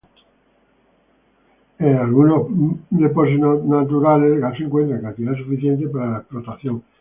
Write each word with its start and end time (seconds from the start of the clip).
En 1.77 1.95
algunos 1.95 2.47
depósitos 2.89 3.63
naturales 3.65 4.31
el 4.33 4.39
gas 4.39 4.57
se 4.57 4.63
encuentra 4.63 4.95
en 4.95 5.03
cantidad 5.03 5.35
suficiente 5.37 5.87
para 5.89 6.09
la 6.13 6.17
explotación. 6.17 6.81